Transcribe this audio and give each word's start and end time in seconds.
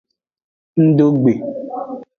Ngdo 0.85 1.05
gbe. 1.23 1.33